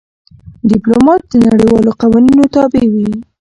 [0.69, 3.11] ډيپلومات د نړیوالو قوانینو تابع وي.